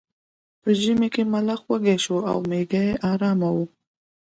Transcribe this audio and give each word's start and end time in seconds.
په 0.61 0.69
ژمي 0.81 1.09
کې 1.13 1.23
ملخ 1.33 1.59
وږی 1.69 1.97
شو 2.03 2.17
او 2.31 2.37
میږی 2.49 2.87
ارامه 3.11 3.49
وه. 3.55 3.65